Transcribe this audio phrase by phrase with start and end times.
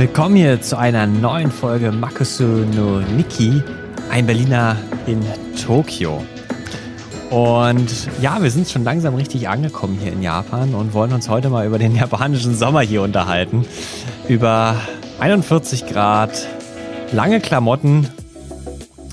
[0.00, 3.62] Willkommen hier zu einer neuen Folge Makusu no Niki,
[4.10, 4.76] ein Berliner
[5.06, 5.20] in
[5.62, 6.24] Tokio.
[7.28, 11.50] Und ja, wir sind schon langsam richtig angekommen hier in Japan und wollen uns heute
[11.50, 13.66] mal über den japanischen Sommer hier unterhalten.
[14.26, 14.76] Über
[15.18, 16.46] 41 Grad,
[17.12, 18.08] lange Klamotten,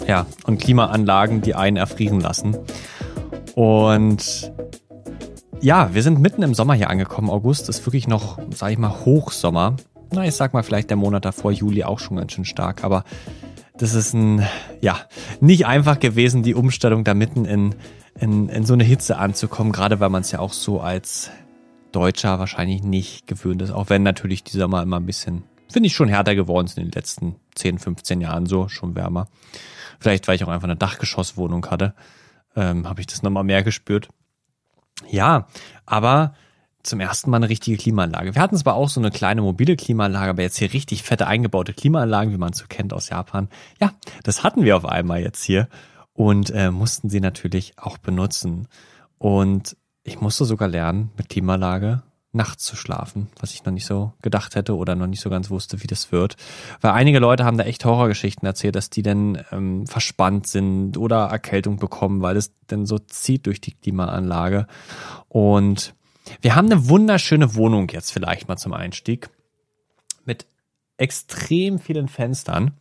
[0.07, 2.57] ja, und Klimaanlagen, die einen erfrieren lassen.
[3.55, 4.51] Und
[5.59, 7.29] ja, wir sind mitten im Sommer hier angekommen.
[7.29, 9.75] August ist wirklich noch, sag ich mal, Hochsommer
[10.11, 12.83] na, ich sag mal vielleicht der Monat davor, Juli, auch schon ganz schön stark.
[12.83, 13.03] Aber
[13.77, 14.45] das ist ein,
[14.81, 14.99] ja,
[15.39, 17.75] nicht einfach gewesen, die Umstellung da mitten in,
[18.19, 21.29] in, in so eine Hitze anzukommen, gerade weil man es ja auch so als
[21.91, 23.71] Deutscher wahrscheinlich nicht gewöhnt ist.
[23.71, 26.89] Auch wenn natürlich die Sommer immer ein bisschen, finde ich, schon härter geworden sind in
[26.89, 29.27] den letzten 10, 15 Jahren so, schon wärmer.
[29.99, 31.93] Vielleicht, weil ich auch einfach eine Dachgeschosswohnung hatte,
[32.55, 34.09] ähm, habe ich das nochmal mehr gespürt.
[35.09, 35.47] Ja,
[35.85, 36.33] aber
[36.83, 38.33] zum ersten Mal eine richtige Klimaanlage.
[38.33, 41.73] Wir hatten zwar auch so eine kleine mobile Klimaanlage, aber jetzt hier richtig fette eingebaute
[41.73, 43.49] Klimaanlagen, wie man es so kennt aus Japan.
[43.79, 43.91] Ja,
[44.23, 45.67] das hatten wir auf einmal jetzt hier
[46.13, 48.67] und äh, mussten sie natürlich auch benutzen.
[49.17, 52.03] Und ich musste sogar lernen, mit Klimaanlage
[52.37, 55.49] nachts zu schlafen, was ich noch nicht so gedacht hätte oder noch nicht so ganz
[55.49, 56.37] wusste, wie das wird.
[56.79, 61.25] Weil einige Leute haben da echt Horrorgeschichten erzählt, dass die dann ähm, verspannt sind oder
[61.25, 64.67] Erkältung bekommen, weil es dann so zieht durch die Klimaanlage.
[65.27, 65.93] Und
[66.41, 69.29] wir haben eine wunderschöne Wohnung jetzt vielleicht mal zum Einstieg
[70.25, 70.45] mit
[70.97, 72.71] extrem vielen Fenstern,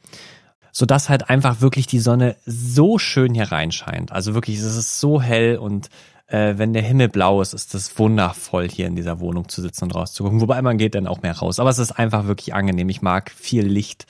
[0.73, 4.13] so dass halt einfach wirklich die Sonne so schön hier reinscheint.
[4.13, 5.89] Also wirklich, es ist so hell und
[6.27, 9.85] äh, wenn der Himmel blau ist, ist es wundervoll hier in dieser Wohnung zu sitzen
[9.85, 10.41] und rauszugucken.
[10.41, 11.61] Wobei man geht dann auch mehr raus.
[11.61, 12.89] Aber es ist einfach wirklich angenehm.
[12.89, 14.07] Ich mag viel Licht.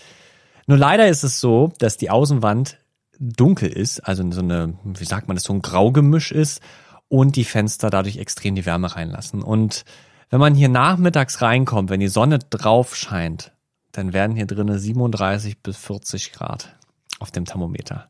[0.66, 2.78] Nur leider ist es so, dass die Außenwand
[3.18, 6.60] dunkel ist, also so eine, wie sagt man das, so ein Graugemisch ist
[7.08, 9.42] und die Fenster dadurch extrem die Wärme reinlassen.
[9.42, 9.84] Und
[10.28, 13.52] wenn man hier nachmittags reinkommt, wenn die Sonne drauf scheint,
[13.92, 16.76] dann werden hier drinnen 37 bis 40 Grad
[17.20, 18.08] auf dem Thermometer.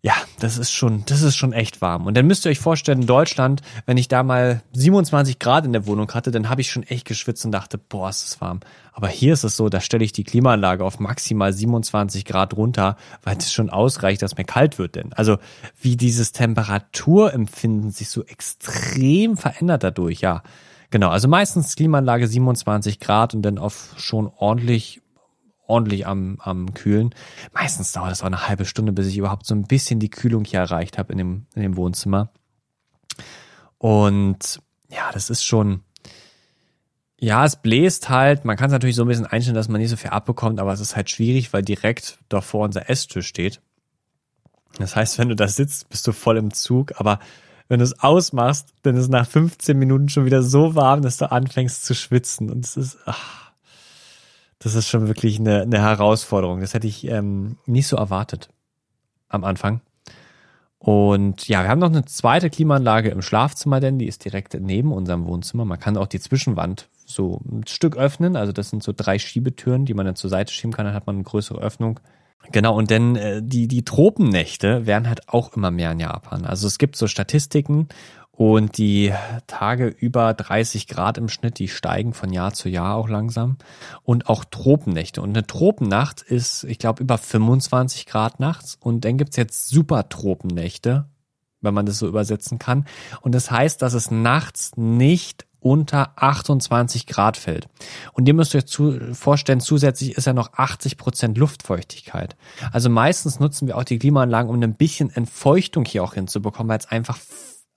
[0.00, 2.06] Ja, das ist schon, das ist schon echt warm.
[2.06, 5.72] Und dann müsst ihr euch vorstellen, in Deutschland, wenn ich da mal 27 Grad in
[5.72, 8.60] der Wohnung hatte, dann habe ich schon echt geschwitzt und dachte, boah, ist das warm.
[8.92, 12.96] Aber hier ist es so, da stelle ich die Klimaanlage auf maximal 27 Grad runter,
[13.24, 15.12] weil es schon ausreicht, dass mir kalt wird denn.
[15.14, 15.38] Also
[15.80, 20.44] wie dieses Temperaturempfinden sich so extrem verändert dadurch, ja.
[20.90, 25.02] Genau, also meistens Klimaanlage 27 Grad und dann auf schon ordentlich
[25.68, 27.14] ordentlich am, am Kühlen.
[27.52, 30.44] Meistens dauert es auch eine halbe Stunde, bis ich überhaupt so ein bisschen die Kühlung
[30.44, 32.30] hier erreicht habe in dem, in dem Wohnzimmer.
[33.78, 35.82] Und ja, das ist schon,
[37.20, 38.44] ja, es bläst halt.
[38.44, 40.72] Man kann es natürlich so ein bisschen einstellen, dass man nicht so viel abbekommt, aber
[40.72, 43.60] es ist halt schwierig, weil direkt davor unser Esstisch steht.
[44.78, 47.18] Das heißt, wenn du da sitzt, bist du voll im Zug, aber
[47.68, 51.18] wenn du es ausmachst, dann ist es nach 15 Minuten schon wieder so warm, dass
[51.18, 52.50] du anfängst zu schwitzen.
[52.50, 53.47] Und es ist, ach,
[54.58, 56.60] das ist schon wirklich eine, eine Herausforderung.
[56.60, 58.48] Das hätte ich ähm, nicht so erwartet
[59.28, 59.80] am Anfang.
[60.78, 64.92] Und ja, wir haben noch eine zweite Klimaanlage im Schlafzimmer, denn die ist direkt neben
[64.92, 65.64] unserem Wohnzimmer.
[65.64, 68.36] Man kann auch die Zwischenwand so ein Stück öffnen.
[68.36, 70.86] Also das sind so drei Schiebetüren, die man dann zur Seite schieben kann.
[70.86, 71.98] Dann hat man eine größere Öffnung.
[72.52, 76.44] Genau, und denn äh, die, die Tropennächte werden halt auch immer mehr in Japan.
[76.44, 77.88] Also es gibt so Statistiken
[78.38, 79.12] und die
[79.48, 83.56] Tage über 30 Grad im Schnitt, die steigen von Jahr zu Jahr auch langsam.
[84.04, 85.20] Und auch Tropennächte.
[85.20, 88.78] Und eine Tropennacht ist, ich glaube, über 25 Grad nachts.
[88.80, 91.08] Und dann gibt's jetzt Supertropennächte,
[91.62, 92.86] wenn man das so übersetzen kann.
[93.22, 97.68] Und das heißt, dass es nachts nicht unter 28 Grad fällt.
[98.12, 102.36] Und ihr müsst euch zu, vorstellen, zusätzlich ist ja noch 80 Prozent Luftfeuchtigkeit.
[102.70, 106.78] Also meistens nutzen wir auch die Klimaanlagen, um ein bisschen Entfeuchtung hier auch hinzubekommen, weil
[106.78, 107.18] es einfach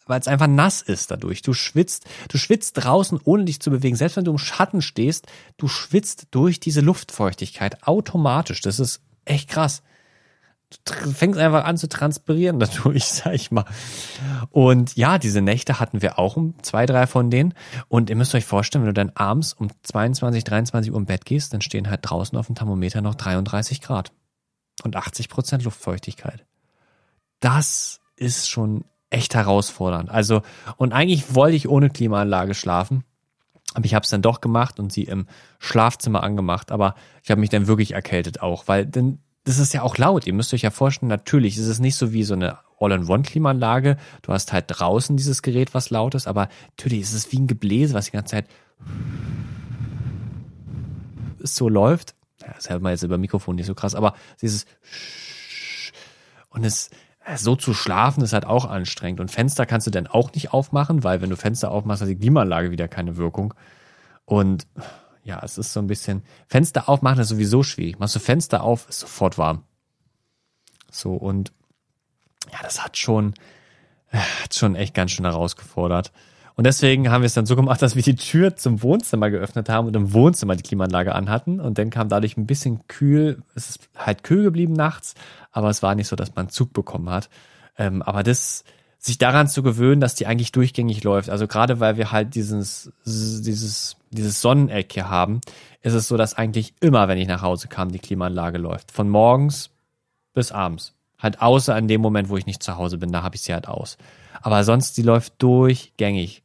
[0.06, 1.42] weil es einfach nass ist dadurch.
[1.42, 3.96] Du schwitzt, du schwitzt draußen, ohne dich zu bewegen.
[3.96, 8.62] Selbst wenn du im Schatten stehst, du schwitzt durch diese Luftfeuchtigkeit automatisch.
[8.62, 9.84] Das ist echt krass.
[10.86, 13.66] Du fängst einfach an zu transpirieren dadurch, sag ich mal.
[14.50, 17.54] Und ja, diese Nächte hatten wir auch um zwei, drei von denen.
[17.88, 21.26] Und ihr müsst euch vorstellen, wenn du dann abends um 22, 23 Uhr im Bett
[21.26, 24.12] gehst, dann stehen halt draußen auf dem Thermometer noch 33 Grad
[24.84, 26.46] und 80 Prozent Luftfeuchtigkeit.
[27.42, 30.10] Das ist schon echt herausfordernd.
[30.10, 30.42] Also,
[30.78, 33.04] und eigentlich wollte ich ohne Klimaanlage schlafen.
[33.74, 35.28] Aber ich habe es dann doch gemacht und sie im
[35.60, 36.72] Schlafzimmer angemacht.
[36.72, 40.28] Aber ich habe mich dann wirklich erkältet auch, weil denn das ist ja auch laut.
[40.28, 43.98] Ihr müsst euch ja vorstellen, natürlich ist es nicht so wie so eine All-in-One-Klimaanlage.
[44.22, 47.48] Du hast halt draußen dieses Gerät, was laut ist, aber natürlich ist es wie ein
[47.48, 48.46] Gebläse, was die ganze Zeit
[51.40, 52.16] so läuft.
[52.40, 54.66] Das hört man jetzt über Mikrofon nicht so krass, aber dieses
[56.50, 56.90] und es
[57.36, 59.20] so zu schlafen ist halt auch anstrengend.
[59.20, 62.18] Und Fenster kannst du dann auch nicht aufmachen, weil wenn du Fenster aufmachst, hat die
[62.18, 63.54] Klimaanlage wieder keine Wirkung.
[64.26, 64.68] Und
[65.24, 68.00] ja, es ist so ein bisschen, Fenster aufmachen ist sowieso schwierig.
[68.00, 69.64] Machst du Fenster auf, ist sofort warm.
[70.90, 71.52] So, und
[72.52, 73.34] ja, das hat schon,
[74.12, 76.12] äh, hat schon echt ganz schön herausgefordert.
[76.62, 79.68] Und deswegen haben wir es dann so gemacht, dass wir die Tür zum Wohnzimmer geöffnet
[79.68, 81.60] haben und im Wohnzimmer die Klimaanlage anhatten.
[81.60, 83.42] Und dann kam dadurch ein bisschen kühl.
[83.56, 85.16] Es ist halt kühl geblieben nachts,
[85.52, 87.32] aber es war nicht so, dass man Zug bekommen hat.
[87.80, 88.64] Ähm, aber das,
[89.00, 91.32] sich daran zu gewöhnen, dass die eigentlich durchgängig läuft.
[91.32, 95.42] Also gerade weil wir halt dieses, dieses, dieses Sonneneck hier haben,
[95.82, 98.92] ist es so, dass eigentlich immer, wenn ich nach Hause kam, die Klimaanlage läuft.
[98.92, 99.72] Von morgens
[100.36, 100.94] bis abends.
[101.18, 103.52] Halt außer in dem Moment, wo ich nicht zu Hause bin, da habe ich sie
[103.52, 103.98] halt aus.
[104.44, 106.44] Aber sonst, die läuft durchgängig.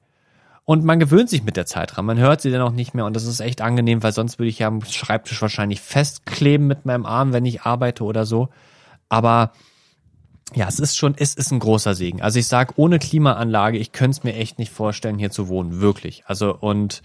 [0.66, 2.04] Und man gewöhnt sich mit der Zeit dran.
[2.06, 4.48] Man hört sie dann auch nicht mehr und das ist echt angenehm, weil sonst würde
[4.48, 8.48] ich ja am Schreibtisch wahrscheinlich festkleben mit meinem Arm, wenn ich arbeite oder so.
[9.08, 9.52] Aber
[10.54, 12.20] ja, es ist schon, es ist ein großer Segen.
[12.20, 15.80] Also ich sag, ohne Klimaanlage, ich könnte es mir echt nicht vorstellen, hier zu wohnen.
[15.80, 16.24] Wirklich.
[16.26, 17.00] Also und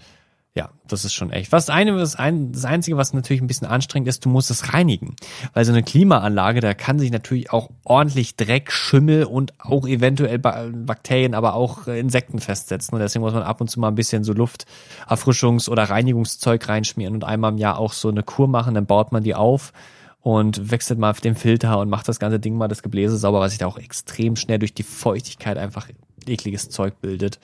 [0.54, 1.50] ja, das ist schon echt.
[1.50, 4.74] Was eine, das, ein, das Einzige, was natürlich ein bisschen anstrengend ist, du musst es
[4.74, 5.16] reinigen.
[5.54, 10.38] Weil so eine Klimaanlage, da kann sich natürlich auch ordentlich Dreck, Schimmel und auch eventuell
[10.38, 12.94] Bakterien, aber auch Insekten festsetzen.
[12.94, 17.14] Und deswegen muss man ab und zu mal ein bisschen so Lufterfrischungs- oder Reinigungszeug reinschmieren
[17.14, 19.72] und einmal im Jahr auch so eine Kur machen, dann baut man die auf
[20.20, 23.52] und wechselt mal den Filter und macht das ganze Ding mal das Gebläse sauber, was
[23.52, 25.88] sich da auch extrem schnell durch die Feuchtigkeit einfach
[26.26, 27.40] ekliges Zeug bildet.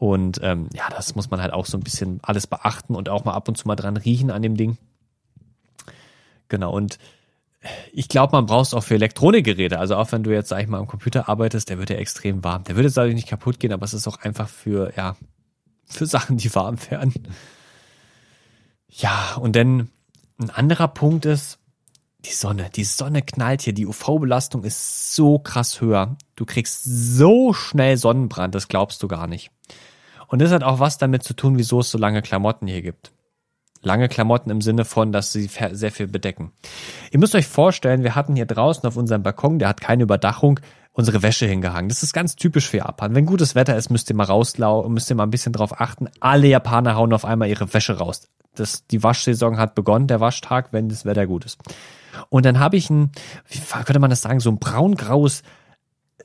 [0.00, 3.26] Und ähm, ja, das muss man halt auch so ein bisschen alles beachten und auch
[3.26, 4.78] mal ab und zu mal dran riechen an dem Ding.
[6.48, 6.96] Genau, und
[7.92, 9.78] ich glaube, man braucht es auch für Elektronikgeräte.
[9.78, 12.42] Also auch wenn du jetzt, sag ich mal, am Computer arbeitest, der wird ja extrem
[12.42, 12.64] warm.
[12.64, 15.16] Der würde jetzt dadurch nicht kaputt gehen, aber es ist auch einfach für, ja,
[15.84, 17.12] für Sachen, die warm werden.
[18.88, 19.90] Ja, und dann
[20.38, 21.58] ein anderer Punkt ist,
[22.24, 22.70] die Sonne.
[22.74, 23.74] Die Sonne knallt hier.
[23.74, 26.16] Die UV-Belastung ist so krass höher.
[26.36, 29.50] Du kriegst so schnell Sonnenbrand, das glaubst du gar nicht.
[30.30, 33.12] Und das hat auch was damit zu tun, wieso es so lange Klamotten hier gibt.
[33.82, 36.52] Lange Klamotten im Sinne von, dass sie sehr viel bedecken.
[37.10, 40.60] Ihr müsst euch vorstellen, wir hatten hier draußen auf unserem Balkon, der hat keine Überdachung,
[40.92, 41.88] unsere Wäsche hingehangen.
[41.88, 43.14] Das ist ganz typisch für Japan.
[43.14, 46.08] Wenn gutes Wetter ist, müsst ihr mal rauslau, müsst ihr mal ein bisschen drauf achten.
[46.20, 48.28] Alle Japaner hauen auf einmal ihre Wäsche raus.
[48.54, 51.58] Das, die Waschsaison hat begonnen, der Waschtag, wenn das Wetter gut ist.
[52.28, 53.10] Und dann habe ich ein,
[53.48, 55.42] wie könnte man das sagen, so ein braun-graues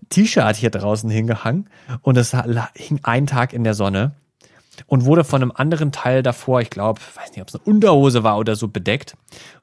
[0.10, 1.69] T-Shirt hier draußen hingehangen
[2.02, 2.36] und es
[2.75, 4.13] hing einen Tag in der Sonne
[4.88, 8.24] und wurde von einem anderen Teil davor, ich glaube, weiß nicht, ob es eine Unterhose
[8.24, 9.16] war oder so, bedeckt.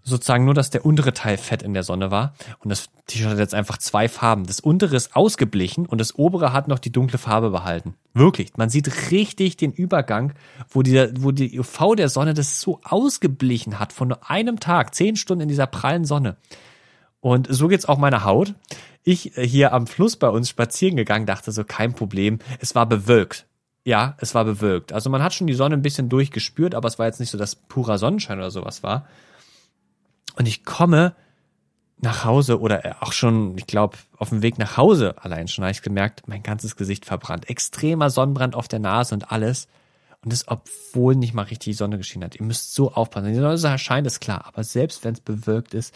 [0.03, 2.35] Sozusagen nur, dass der untere Teil fett in der Sonne war.
[2.61, 4.47] Und das T-Shirt hat jetzt einfach zwei Farben.
[4.47, 7.95] Das untere ist ausgeblichen und das obere hat noch die dunkle Farbe behalten.
[8.15, 8.57] Wirklich.
[8.57, 10.35] Man sieht richtig den Übergang,
[10.69, 14.95] wo die, wo die UV der Sonne das so ausgeblichen hat von nur einem Tag,
[14.95, 16.37] zehn Stunden in dieser prallen Sonne.
[17.23, 18.55] Und so geht's auch meiner Haut
[19.05, 22.39] ich äh, hier am Fluss bei uns spazieren gegangen, dachte so, kein Problem.
[22.61, 23.47] Es war bewölkt.
[23.85, 24.93] Ja, es war bewölkt.
[24.93, 27.39] Also man hat schon die Sonne ein bisschen durchgespürt, aber es war jetzt nicht so,
[27.39, 29.09] dass purer Sonnenschein oder sowas war.
[30.37, 31.15] Und ich komme
[32.01, 35.65] nach Hause oder äh, auch schon, ich glaube, auf dem Weg nach Hause allein schon
[35.65, 37.49] habe ich gemerkt, mein ganzes Gesicht verbrannt.
[37.51, 39.69] Extremer Sonnenbrand auf der Nase und alles.
[40.25, 42.37] Und das, obwohl nicht mal richtig die Sonne geschienen hat.
[42.37, 43.29] Ihr müsst so aufpassen.
[43.29, 44.45] Die Sonne erscheint, ist klar.
[44.47, 45.93] Aber selbst wenn es bewölkt ist,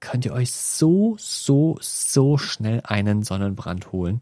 [0.00, 4.20] könnt ihr euch so, so, so schnell einen Sonnenbrand holen.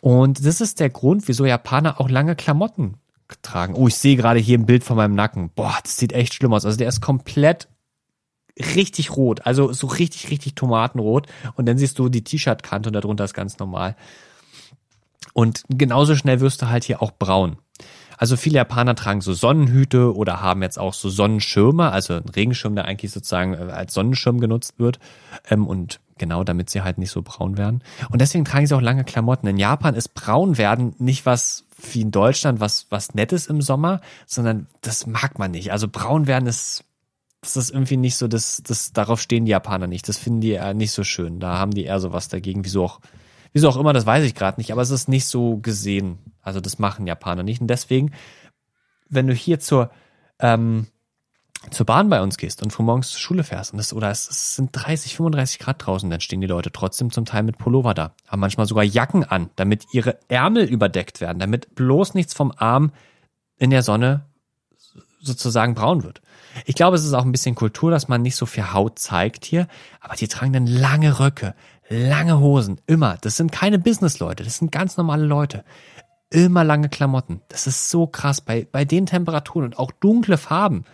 [0.00, 2.94] Und das ist der Grund, wieso Japaner auch lange Klamotten
[3.42, 3.74] tragen.
[3.74, 5.50] Oh, ich sehe gerade hier ein Bild von meinem Nacken.
[5.54, 6.64] Boah, das sieht echt schlimm aus.
[6.64, 7.68] Also der ist komplett
[8.58, 9.46] richtig rot.
[9.46, 11.26] Also so richtig, richtig tomatenrot.
[11.56, 13.96] Und dann siehst du die T-Shirt-Kante und darunter ist ganz normal.
[15.32, 17.56] Und genauso schnell wirst du halt hier auch braun.
[18.18, 22.74] Also viele Japaner tragen so Sonnenhüte oder haben jetzt auch so Sonnenschirme, also ein Regenschirm,
[22.74, 24.98] der eigentlich sozusagen äh, als Sonnenschirm genutzt wird.
[25.48, 27.82] Ähm, und genau, damit sie halt nicht so braun werden.
[28.10, 29.46] Und deswegen tragen sie auch lange Klamotten.
[29.46, 34.00] In Japan ist braun werden nicht was wie in Deutschland, was, was Nettes im Sommer,
[34.26, 35.72] sondern das mag man nicht.
[35.72, 36.84] Also braun werden ist,
[37.40, 40.08] das ist irgendwie nicht so, das, das, darauf stehen die Japaner nicht.
[40.08, 41.40] Das finden die eher nicht so schön.
[41.40, 43.00] Da haben die eher so was dagegen, wieso auch
[43.54, 46.18] Wieso auch immer, das weiß ich gerade nicht, aber es ist nicht so gesehen.
[46.42, 47.60] Also das machen Japaner nicht.
[47.60, 48.12] Und deswegen,
[49.08, 49.90] wenn du hier zur,
[50.40, 50.88] ähm,
[51.70, 54.70] zur Bahn bei uns gehst und frühmorgens zur Schule fährst und das, oder es, sind
[54.72, 58.16] 30, 35 Grad draußen, dann stehen die Leute trotzdem zum Teil mit Pullover da.
[58.26, 62.90] Haben manchmal sogar Jacken an, damit ihre Ärmel überdeckt werden, damit bloß nichts vom Arm
[63.56, 64.26] in der Sonne
[65.24, 66.20] sozusagen braun wird.
[66.66, 69.44] Ich glaube, es ist auch ein bisschen Kultur, dass man nicht so viel Haut zeigt
[69.44, 69.66] hier,
[70.00, 71.54] aber die tragen dann lange Röcke,
[71.88, 73.16] lange Hosen, immer.
[73.20, 75.64] Das sind keine Businessleute, das sind ganz normale Leute.
[76.30, 77.42] Immer lange Klamotten.
[77.48, 80.84] Das ist so krass bei, bei den Temperaturen und auch dunkle Farben.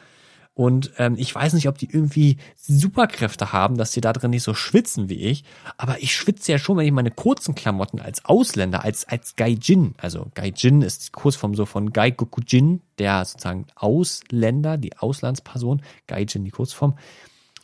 [0.61, 4.43] Und ähm, ich weiß nicht, ob die irgendwie Superkräfte haben, dass die da drin nicht
[4.43, 5.43] so schwitzen wie ich.
[5.79, 9.95] Aber ich schwitze ja schon, wenn ich meine kurzen Klamotten als Ausländer, als, als Gaijin,
[9.97, 16.51] also Gaijin ist die Kurzform so von Gaikokujin, der sozusagen Ausländer, die Auslandsperson, Gaijin die
[16.51, 16.99] Kurzform.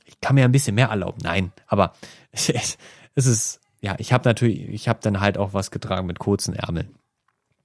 [0.07, 1.19] Ich kann mir ein bisschen mehr erlauben.
[1.23, 1.93] Nein, aber
[2.33, 2.49] es
[3.15, 6.95] ist, ja, ich habe natürlich, ich habe dann halt auch was getragen mit kurzen Ärmeln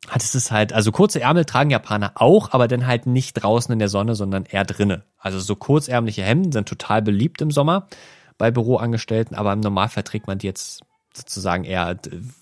[0.07, 3.79] hat es halt, also kurze Ärmel tragen Japaner auch, aber dann halt nicht draußen in
[3.79, 5.03] der Sonne, sondern eher drinnen.
[5.17, 7.87] Also so kurzärmliche Hemden sind total beliebt im Sommer
[8.37, 10.81] bei Büroangestellten, aber im Normalfall trägt man die jetzt
[11.13, 11.95] sozusagen eher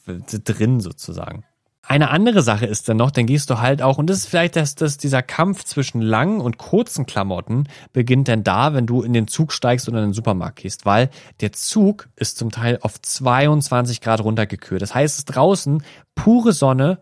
[0.06, 1.44] drin sozusagen.
[1.90, 4.56] Eine andere Sache ist dann noch, dann gehst du halt auch, und das ist vielleicht,
[4.56, 9.12] dass, dass dieser Kampf zwischen langen und kurzen Klamotten beginnt dann da, wenn du in
[9.12, 11.10] den Zug steigst oder in den Supermarkt gehst, weil
[11.42, 14.84] der Zug ist zum Teil auf 22 Grad runtergekühlt.
[14.84, 17.00] Das heißt, es ist draußen pure Sonne,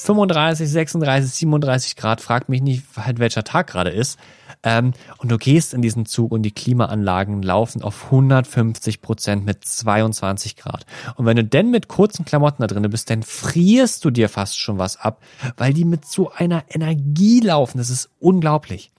[0.00, 4.18] 35, 36, 37 Grad, frag mich nicht, halt welcher Tag gerade ist.
[4.62, 9.64] Ähm, und du gehst in diesen Zug und die Klimaanlagen laufen auf 150 Prozent mit
[9.64, 10.86] 22 Grad.
[11.16, 14.58] Und wenn du denn mit kurzen Klamotten da drin bist, dann frierst du dir fast
[14.58, 15.22] schon was ab,
[15.56, 17.78] weil die mit so einer Energie laufen.
[17.78, 18.90] Das ist unglaublich.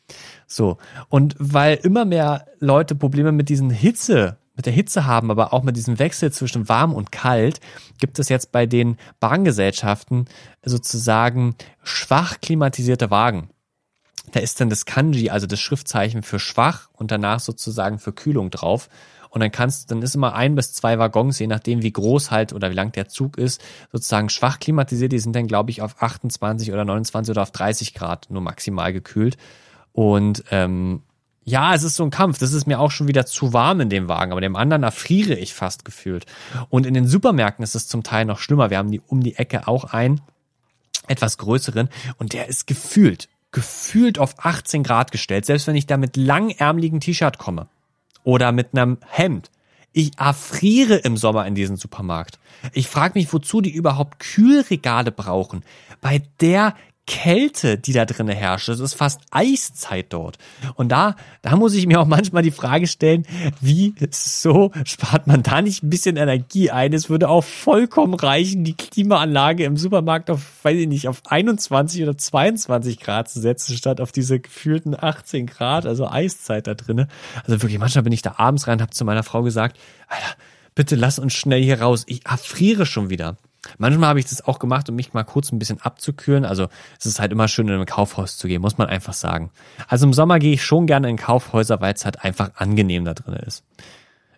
[0.47, 0.77] So.
[1.09, 5.63] Und weil immer mehr Leute Probleme mit diesen Hitze mit der Hitze haben, aber auch
[5.63, 7.61] mit diesem Wechsel zwischen warm und kalt,
[7.97, 10.25] gibt es jetzt bei den Bahngesellschaften
[10.65, 13.51] sozusagen schwach klimatisierte Wagen.
[14.33, 18.51] Da ist dann das Kanji, also das Schriftzeichen für schwach und danach sozusagen für Kühlung
[18.51, 18.89] drauf.
[19.29, 22.51] Und dann kannst, dann ist immer ein bis zwei Waggons, je nachdem wie groß halt
[22.51, 23.61] oder wie lang der Zug ist,
[23.93, 25.13] sozusagen schwach klimatisiert.
[25.13, 28.91] Die sind dann, glaube ich, auf 28 oder 29 oder auf 30 Grad nur maximal
[28.91, 29.37] gekühlt.
[29.93, 31.03] Und ähm,
[31.49, 32.37] ja, es ist so ein Kampf.
[32.37, 35.33] Das ist mir auch schon wieder zu warm in dem Wagen, aber dem anderen erfriere
[35.33, 36.25] ich fast gefühlt.
[36.69, 38.69] Und in den Supermärkten ist es zum Teil noch schlimmer.
[38.69, 40.21] Wir haben die um die Ecke auch einen
[41.07, 45.45] etwas größeren und der ist gefühlt, gefühlt auf 18 Grad gestellt.
[45.45, 47.67] Selbst wenn ich da mit langärmeligen T-Shirt komme
[48.23, 49.49] oder mit einem Hemd.
[49.91, 52.37] Ich erfriere im Sommer in diesem Supermarkt.
[52.73, 55.63] Ich frage mich, wozu die überhaupt Kühlregale brauchen.
[55.99, 56.75] Bei der
[57.09, 58.69] Kälte, die da drinnen herrscht.
[58.69, 60.37] Es ist fast Eiszeit dort.
[60.75, 63.25] Und da, da muss ich mir auch manchmal die Frage stellen,
[63.59, 66.93] wie so spart man da nicht ein bisschen Energie ein?
[66.93, 72.03] Es würde auch vollkommen reichen, die Klimaanlage im Supermarkt auf, weiß ich nicht, auf 21
[72.03, 77.07] oder 22 Grad zu setzen, statt auf diese gefühlten 18 Grad, also Eiszeit da drinnen.
[77.43, 80.35] Also wirklich, manchmal bin ich da abends rein, habe zu meiner Frau gesagt, Alter,
[80.75, 82.03] bitte lass uns schnell hier raus.
[82.05, 83.37] Ich erfriere schon wieder.
[83.77, 86.45] Manchmal habe ich das auch gemacht, um mich mal kurz ein bisschen abzukühlen.
[86.45, 89.51] Also es ist halt immer schön, in ein Kaufhaus zu gehen, muss man einfach sagen.
[89.87, 93.13] Also im Sommer gehe ich schon gerne in Kaufhäuser, weil es halt einfach angenehm da
[93.13, 93.63] drin ist.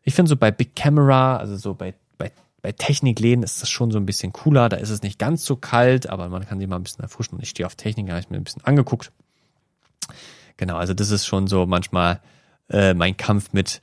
[0.03, 3.91] Ich finde so bei Big Camera, also so bei, bei, bei Technikläden ist das schon
[3.91, 4.69] so ein bisschen cooler.
[4.69, 7.35] Da ist es nicht ganz so kalt, aber man kann sich mal ein bisschen erfrischen.
[7.35, 9.11] Und ich stehe auf Technik, habe ich mir ein bisschen angeguckt.
[10.57, 12.21] Genau, also das ist schon so manchmal
[12.69, 13.81] äh, mein Kampf mit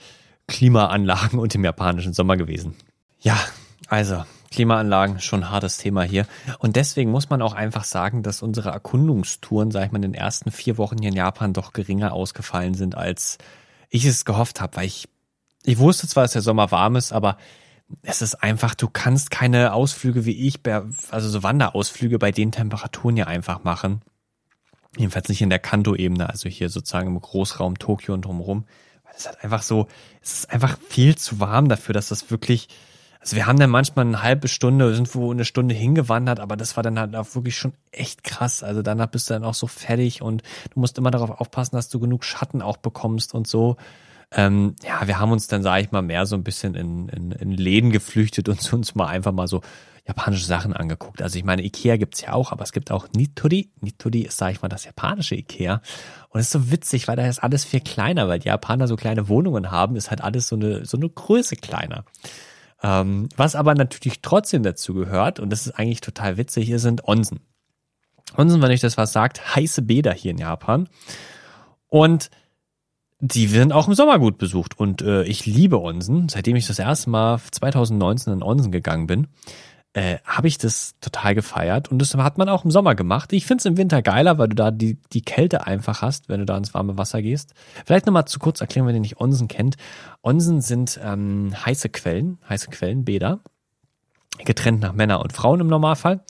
[0.49, 2.75] Klimaanlagen und dem japanischen Sommer gewesen.
[3.21, 3.39] Ja,
[3.89, 6.27] also Klimaanlagen schon ein hartes Thema hier.
[6.59, 10.15] Und deswegen muss man auch einfach sagen, dass unsere Erkundungstouren, sag ich mal, in den
[10.15, 13.39] ersten vier Wochen hier in Japan doch geringer ausgefallen sind, als
[13.91, 15.09] ich es gehofft habe, weil ich,
[15.65, 17.37] ich wusste zwar, dass der Sommer warm ist, aber
[18.03, 20.61] es ist einfach, du kannst keine Ausflüge wie ich,
[21.11, 24.03] also so Wanderausflüge bei den Temperaturen ja einfach machen.
[24.97, 28.65] Jedenfalls nicht in der Kanto-Ebene, also hier sozusagen im Großraum Tokio und drumherum.
[29.17, 29.89] Es halt einfach so,
[30.23, 32.69] es ist einfach viel zu warm dafür, dass das wirklich
[33.29, 36.79] also wir haben dann manchmal eine halbe Stunde, sind wo eine Stunde hingewandert, aber das
[36.79, 38.63] war dann halt auch wirklich schon echt krass.
[38.63, 40.43] Also danach bist du dann auch so fertig und
[40.73, 43.77] du musst immer darauf aufpassen, dass du genug Schatten auch bekommst und so.
[44.31, 47.33] Ähm, ja, wir haben uns dann, sage ich mal, mehr so ein bisschen in, in,
[47.33, 49.61] in Läden geflüchtet und uns mal einfach mal so
[50.07, 51.21] japanische Sachen angeguckt.
[51.21, 53.69] Also ich meine, Ikea gibt's ja auch, aber es gibt auch Nitori.
[53.83, 55.83] Nitori ist, sage ich mal, das japanische Ikea.
[56.31, 58.97] Und es ist so witzig, weil da ist alles viel kleiner, weil die Japaner so
[58.97, 62.07] kleine Wohnungen haben, ist halt alles so eine, so eine Größe kleiner.
[62.83, 67.07] Ähm, was aber natürlich trotzdem dazu gehört, und das ist eigentlich total witzig, hier sind
[67.07, 67.41] Onsen.
[68.37, 70.89] Onsen, wenn euch das was sagt, heiße Bäder hier in Japan.
[71.89, 72.31] Und
[73.21, 74.79] die werden auch im Sommer gut besucht.
[74.79, 76.29] Und äh, ich liebe Onsen.
[76.29, 79.27] Seitdem ich das erste Mal 2019 in Onsen gegangen bin,
[79.95, 81.91] äh, habe ich das total gefeiert.
[81.91, 83.33] Und das hat man auch im Sommer gemacht.
[83.33, 86.41] Ich finde es im Winter geiler, weil du da die, die Kälte einfach hast, wenn
[86.41, 87.55] du da ins warme Wasser gehst.
[87.87, 89.77] Vielleicht nochmal zu kurz erklären, wenn ihr nicht Onsen kennt.
[90.23, 93.41] Onsen sind ähm, heiße Quellen, heiße Quellenbäder,
[94.45, 96.21] getrennt nach Männer und Frauen im Normalfall.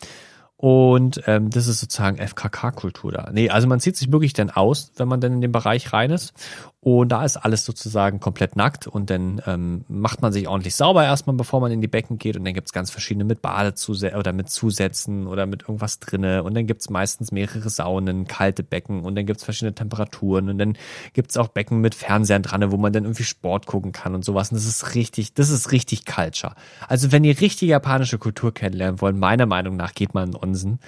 [0.61, 3.31] Und ähm, das ist sozusagen FKK-Kultur da.
[3.33, 6.11] Nee, also man zieht sich wirklich dann aus, wenn man dann in den Bereich rein
[6.11, 6.35] ist.
[6.81, 11.05] Und da ist alles sozusagen komplett nackt und dann ähm, macht man sich ordentlich sauber
[11.05, 12.37] erstmal, bevor man in die Becken geht.
[12.37, 16.45] Und dann gibt's ganz verschiedene mit Badezusätzen oder mit Zusätzen oder mit irgendwas drinne.
[16.45, 20.49] Und dann gibt's meistens mehrere Saunen, kalte Becken und dann gibt's verschiedene Temperaturen.
[20.49, 20.79] Und dann
[21.15, 24.53] gibt's auch Becken mit Fernsehern dran, wo man dann irgendwie Sport gucken kann und sowas.
[24.53, 26.55] Und das ist richtig, das ist richtig Culture.
[26.87, 30.81] Also wenn ihr richtig japanische Kultur kennenlernen wollt, meiner Meinung nach geht man in Onsen.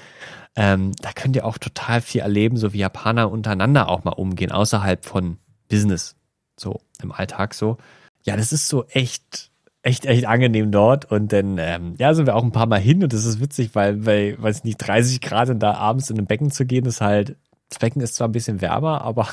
[0.57, 4.53] Ähm, da könnt ihr auch total viel erleben, so wie Japaner untereinander auch mal umgehen,
[4.53, 5.39] außerhalb von
[5.69, 6.17] Business,
[6.59, 7.77] so im Alltag so.
[8.25, 9.51] Ja, das ist so echt,
[9.83, 11.11] echt, echt angenehm dort.
[11.11, 13.75] Und dann, ähm, ja, sind wir auch ein paar Mal hin und das ist witzig,
[13.75, 17.01] weil, weil, weiß nicht, 30 Grad und da abends in ein Becken zu gehen, ist
[17.01, 17.37] halt,
[17.69, 19.29] das Becken ist zwar ein bisschen wärmer, aber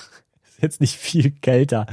[0.61, 1.85] jetzt nicht viel kälter,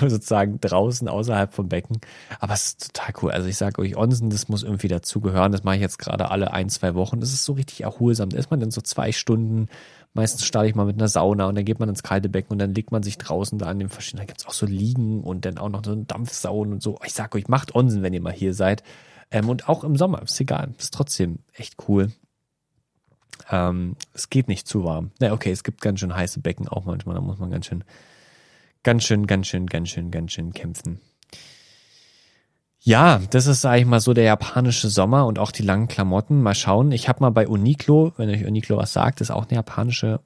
[0.00, 2.00] sozusagen draußen außerhalb vom Becken.
[2.38, 3.30] Aber es ist total cool.
[3.32, 5.52] Also ich sage euch, Onsen, das muss irgendwie dazugehören.
[5.52, 7.20] Das mache ich jetzt gerade alle ein, zwei Wochen.
[7.20, 8.30] Das ist so richtig erholsam.
[8.30, 9.68] Da ist man dann so zwei Stunden.
[10.12, 12.58] Meistens starte ich mal mit einer Sauna und dann geht man ins kalte Becken und
[12.58, 14.26] dann legt man sich draußen da an den verschiedenen.
[14.26, 16.98] Da gibt's auch so Liegen und dann auch noch so einen Dampfsaun und so.
[17.04, 18.82] Ich sag euch, macht Onsen, wenn ihr mal hier seid.
[19.30, 20.74] Ähm, und auch im Sommer, ist egal.
[20.78, 22.10] Ist trotzdem echt cool.
[23.50, 25.10] Ähm, es geht nicht zu warm.
[25.20, 27.14] Na, okay, es gibt ganz schön heiße Becken auch manchmal.
[27.14, 27.84] Da muss man ganz schön,
[28.82, 31.00] ganz schön, ganz schön, ganz schön, ganz schön kämpfen.
[32.82, 36.42] Ja, das ist, sage ich mal, so der japanische Sommer und auch die langen Klamotten.
[36.42, 36.92] Mal schauen.
[36.92, 40.20] Ich habe mal bei Uniqlo, wenn euch Uniqlo was sagt, ist auch eine japanische,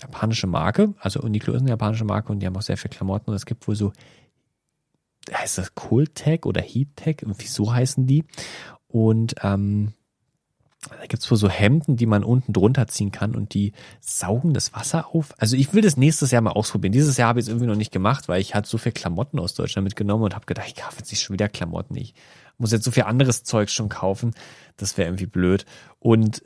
[0.00, 0.92] japanische Marke.
[0.98, 3.30] Also Uniqlo ist eine japanische Marke und die haben auch sehr viel Klamotten.
[3.30, 3.92] Und es gibt wohl so,
[5.32, 7.18] heißt das Cold Tech oder Heat Tech?
[7.20, 8.24] Irgendwie so heißen die.
[8.88, 9.92] Und ähm,
[10.90, 14.74] da gibt's wohl so Hemden, die man unten drunter ziehen kann und die saugen das
[14.74, 15.32] Wasser auf.
[15.38, 16.92] Also ich will das nächstes Jahr mal ausprobieren.
[16.92, 19.38] Dieses Jahr habe ich es irgendwie noch nicht gemacht, weil ich hatte so viel Klamotten
[19.38, 21.96] aus Deutschland mitgenommen und habe gedacht, ich kaufe jetzt nicht schon wieder Klamotten.
[21.96, 22.14] Ich
[22.58, 24.34] muss jetzt so viel anderes Zeug schon kaufen.
[24.76, 25.66] Das wäre irgendwie blöd.
[26.00, 26.42] Und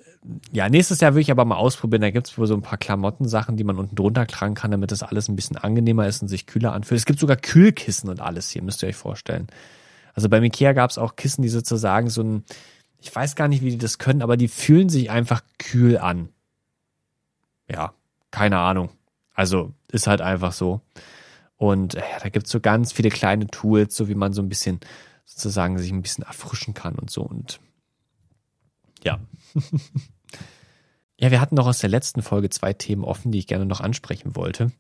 [0.52, 2.02] ja, nächstes Jahr will ich aber mal ausprobieren.
[2.02, 5.02] Da gibt's wohl so ein paar Klamottensachen, die man unten drunter tragen kann, damit das
[5.02, 6.98] alles ein bisschen angenehmer ist und sich kühler anfühlt.
[6.98, 9.46] Es gibt sogar Kühlkissen und alles hier, müsst ihr euch vorstellen.
[10.14, 12.44] Also beim Ikea gab's auch Kissen, die sozusagen so ein
[13.06, 16.30] ich weiß gar nicht, wie die das können, aber die fühlen sich einfach kühl an.
[17.70, 17.94] Ja,
[18.32, 18.90] keine Ahnung.
[19.32, 20.80] Also ist halt einfach so.
[21.56, 24.48] Und äh, ja, da gibt's so ganz viele kleine Tools, so wie man so ein
[24.48, 24.80] bisschen
[25.24, 27.22] sozusagen sich ein bisschen erfrischen kann und so.
[27.22, 27.60] Und
[29.04, 29.20] ja.
[31.18, 33.80] Ja, wir hatten noch aus der letzten Folge zwei Themen offen, die ich gerne noch
[33.80, 34.70] ansprechen wollte,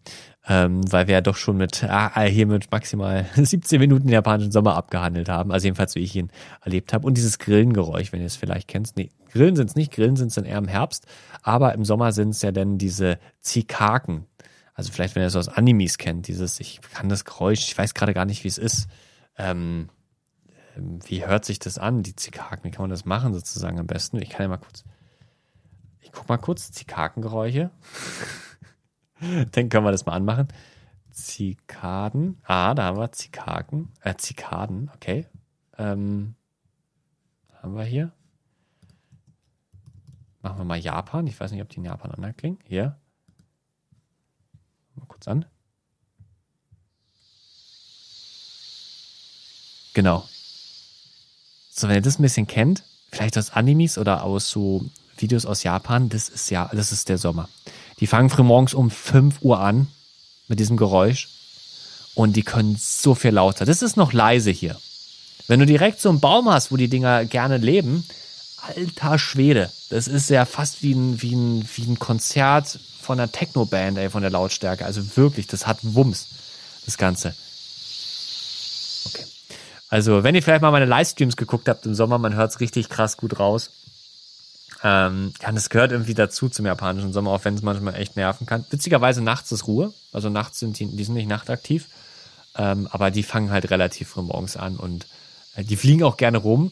[0.46, 4.76] ähm, weil wir ja doch schon mit äh, hier mit maximal 17 Minuten japanischen Sommer
[4.76, 7.06] abgehandelt haben, also jedenfalls wie ich ihn erlebt habe.
[7.06, 8.96] Und dieses Grillengeräusch, wenn ihr es vielleicht kennt.
[8.96, 11.06] Nee, Grillen sind es nicht, Grillen sind es dann eher im Herbst,
[11.42, 14.26] aber im Sommer sind es ja dann diese Zikaken.
[14.74, 17.94] Also vielleicht, wenn ihr es aus Animes kennt, dieses, ich kann das Geräusch, ich weiß
[17.94, 18.88] gerade gar nicht, wie es ist.
[19.38, 19.88] Ähm,
[20.76, 22.64] ähm wie hört sich das an, die Zikaken?
[22.64, 24.20] Wie kann man das machen sozusagen am besten?
[24.20, 24.84] Ich kann ja mal kurz
[26.16, 27.70] guck mal kurz, Zikakengeräusche.
[29.20, 30.48] Dann können wir das mal anmachen.
[31.10, 32.38] Zikaden.
[32.44, 33.92] Ah, da haben wir Zikaken.
[34.00, 35.26] Äh, Zikaden, okay.
[35.78, 36.34] Ähm,
[37.62, 38.12] haben wir hier.
[40.42, 41.26] Machen wir mal Japan.
[41.26, 42.58] Ich weiß nicht, ob die in Japan anerklingen.
[42.64, 42.98] Hier.
[44.94, 45.44] Mal kurz an.
[49.94, 50.26] Genau.
[51.70, 54.84] So, wenn ihr das ein bisschen kennt, vielleicht aus Animes oder aus so
[55.16, 57.48] Videos aus Japan, das ist ja, das ist der Sommer.
[58.00, 59.88] Die fangen früh morgens um 5 Uhr an
[60.48, 61.28] mit diesem Geräusch
[62.14, 63.64] und die können so viel lauter.
[63.64, 64.76] Das ist noch leise hier.
[65.48, 68.04] Wenn du direkt so einen Baum hast, wo die Dinger gerne leben,
[68.62, 73.30] alter Schwede, das ist ja fast wie ein, wie ein, wie ein Konzert von einer
[73.30, 74.84] Techno-Band, ey, von der Lautstärke.
[74.84, 76.26] Also wirklich, das hat Wumms,
[76.84, 77.34] das Ganze.
[79.04, 79.24] Okay.
[79.88, 82.88] Also, wenn ihr vielleicht mal meine Livestreams geguckt habt im Sommer, man hört es richtig
[82.88, 83.70] krass gut raus.
[84.88, 88.46] Ähm, ja, das gehört irgendwie dazu zum japanischen Sommer, auch wenn es manchmal echt nerven
[88.46, 88.64] kann.
[88.70, 89.92] Witzigerweise nachts ist Ruhe.
[90.12, 91.88] Also nachts sind die, die sind nicht nachtaktiv.
[92.54, 95.08] Ähm, aber die fangen halt relativ früh morgens an und
[95.56, 96.70] äh, die fliegen auch gerne rum.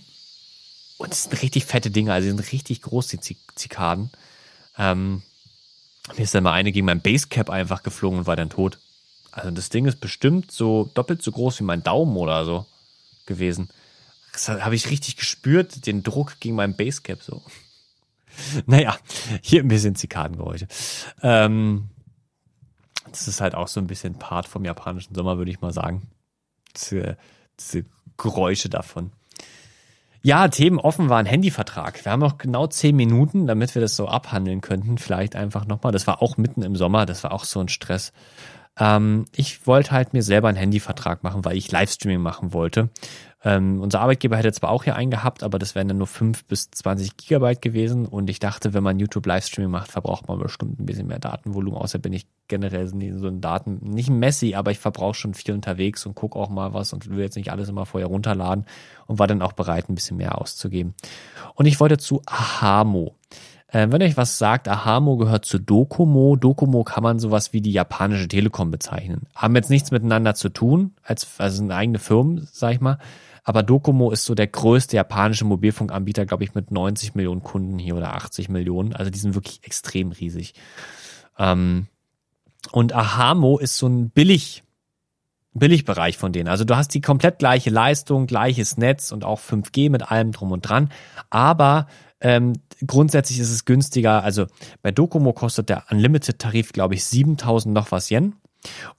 [0.97, 3.19] Und es sind richtig fette Dinge, also die sind richtig groß, die
[3.57, 4.11] Zikaden.
[4.79, 5.23] Ähm,
[6.17, 8.79] mir ist dann mal eine gegen mein Basecap einfach geflogen und war dann tot.
[9.33, 12.65] Also das Ding ist bestimmt so doppelt so groß wie mein Daumen oder so
[13.27, 13.71] gewesen.
[14.33, 17.43] Das habe ich richtig gespürt, den Druck gegen mein Basecap so.
[18.67, 18.97] naja,
[19.43, 20.67] hier ein bisschen Zikadengeräusche.
[21.23, 21.91] Ähm,
[23.11, 26.09] das ist halt auch so ein bisschen Part vom japanischen Sommer, würde ich mal sagen.
[26.77, 27.17] Diese,
[27.59, 27.85] diese
[28.17, 29.13] Geräusche davon.
[30.23, 32.03] Ja, Themen offen war ein Handyvertrag.
[32.05, 34.97] Wir haben noch genau zehn Minuten, damit wir das so abhandeln könnten.
[34.97, 35.93] Vielleicht einfach nochmal.
[35.93, 37.05] Das war auch mitten im Sommer.
[37.05, 38.13] Das war auch so ein Stress.
[38.79, 42.89] Ähm, ich wollte halt mir selber einen Handyvertrag machen, weil ich Livestreaming machen wollte.
[43.45, 46.47] Ähm, unser Arbeitgeber hätte zwar auch hier einen gehabt, aber das wären dann nur 5
[46.47, 48.07] bis 20 Gigabyte gewesen.
[48.07, 51.79] Und ich dachte, wenn man YouTube-Livestreaming macht, verbraucht man bestimmt ein bisschen mehr Datenvolumen.
[51.79, 55.55] Außer bin ich generell so ein Daten, nicht ein Messi, aber ich verbrauche schon viel
[55.55, 58.65] unterwegs und gucke auch mal was und will jetzt nicht alles immer vorher runterladen
[59.07, 60.95] und war dann auch bereit, ein bisschen mehr auszugeben.
[61.55, 63.15] Und ich wollte zu Ahamo.
[63.69, 66.37] Äh, wenn euch was sagt, Ahamo gehört zu Docomo.
[66.37, 69.23] Docomo kann man sowas wie die japanische Telekom bezeichnen.
[69.35, 72.99] Haben jetzt nichts miteinander zu tun, als also eine eigene Firma, sag ich mal.
[73.45, 77.95] Aber Docomo ist so der größte japanische Mobilfunkanbieter, glaube ich, mit 90 Millionen Kunden hier
[77.95, 78.95] oder 80 Millionen.
[78.95, 80.55] Also die sind wirklich extrem riesig.
[81.39, 81.87] Ähm,
[82.73, 84.63] und Ahamo ist so ein billig,
[85.53, 86.49] Billigbereich von denen.
[86.49, 90.51] Also du hast die komplett gleiche Leistung, gleiches Netz und auch 5G mit allem drum
[90.51, 90.91] und dran.
[91.29, 91.87] Aber
[92.21, 92.55] ähm,
[92.87, 94.25] grundsätzlich ist es günstiger.
[94.25, 94.47] Also
[94.83, 98.35] bei Docomo kostet der Unlimited-Tarif, glaube ich, 7000 noch was Yen.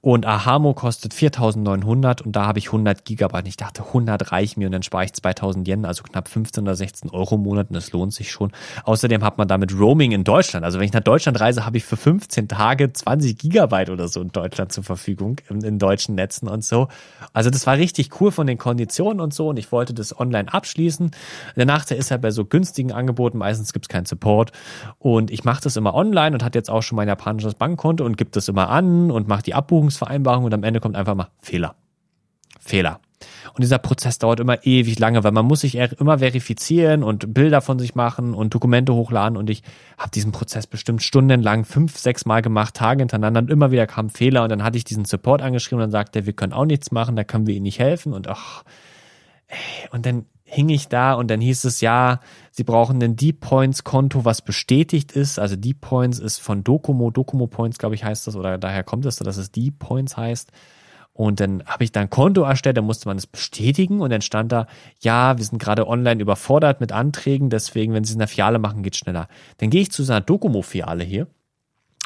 [0.01, 3.47] Und Ahamo kostet 4.900 und da habe ich 100 Gigabyte.
[3.47, 6.75] Ich dachte, 100 reicht mir und dann spare ich 2.000 Yen, also knapp 15 oder
[6.75, 8.51] 16 Euro im Monat und das lohnt sich schon.
[8.83, 10.63] Außerdem hat man damit Roaming in Deutschland.
[10.65, 14.21] Also wenn ich nach Deutschland reise, habe ich für 15 Tage 20 Gigabyte oder so
[14.21, 16.87] in Deutschland zur Verfügung, in, in deutschen Netzen und so.
[17.33, 20.53] Also das war richtig cool von den Konditionen und so und ich wollte das online
[20.53, 21.11] abschließen.
[21.55, 24.51] Der Nachteil ist halt bei so günstigen Angeboten, meistens gibt es keinen Support
[24.99, 28.17] und ich mache das immer online und hat jetzt auch schon mein japanisches Bankkonto und
[28.17, 31.75] gibt das immer an und macht die Abbuchungsvereinbarung und am Ende kommt einfach mal Fehler.
[32.59, 32.99] Fehler.
[33.53, 37.61] Und dieser Prozess dauert immer ewig lange, weil man muss sich immer verifizieren und Bilder
[37.61, 39.37] von sich machen und Dokumente hochladen.
[39.37, 39.63] Und ich
[39.97, 44.09] habe diesen Prozess bestimmt stundenlang fünf, sechs Mal gemacht, Tage hintereinander und immer wieder kamen
[44.09, 46.65] Fehler und dann hatte ich diesen Support angeschrieben und dann sagte er, wir können auch
[46.65, 48.63] nichts machen, da können wir Ihnen nicht helfen und ach,
[49.91, 53.83] und dann hing ich da und dann hieß es ja, sie brauchen ein Deep Points
[53.83, 55.37] Konto, was bestätigt ist.
[55.37, 59.05] Also Deep Points ist von Docomo, Docomo Points, glaube ich, heißt das, oder daher kommt
[59.05, 60.51] es, dass es Deep Points heißt.
[61.11, 64.21] Und dann habe ich da ein Konto erstellt, da musste man es bestätigen und dann
[64.21, 64.67] stand da,
[64.99, 68.59] ja, wir sind gerade online überfordert mit Anträgen, deswegen, wenn Sie es in der Filiale
[68.59, 69.27] machen, geht schneller.
[69.57, 71.27] Dann gehe ich zu so einer Docomo-Filiale hier,